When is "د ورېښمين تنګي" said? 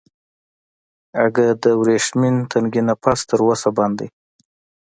1.63-2.81